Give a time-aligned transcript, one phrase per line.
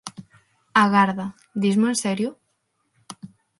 [0.83, 1.27] Agarda,
[1.63, 2.29] dismo en serio?